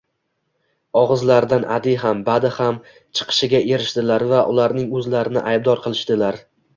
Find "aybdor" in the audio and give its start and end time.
5.53-5.83